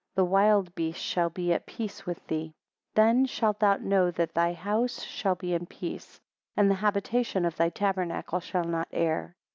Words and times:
The 0.15 0.25
wild 0.25 0.73
beast 0.73 0.99
shall 0.99 1.29
be 1.29 1.53
at 1.53 1.67
peace 1.67 2.07
with 2.07 2.25
thee. 2.25 2.55
12 2.95 2.95
Then 2.95 3.25
shalt 3.27 3.59
thou 3.59 3.75
know 3.77 4.09
that 4.09 4.33
thy 4.33 4.51
house 4.53 5.03
shall 5.03 5.35
be 5.35 5.53
in 5.53 5.67
peace; 5.67 6.19
and 6.57 6.71
the 6.71 6.81
habitation 6.81 7.45
of 7.45 7.55
thy 7.55 7.69
tabernacle 7.69 8.39
shall 8.39 8.65
not 8.65 8.87
err. 8.91 9.35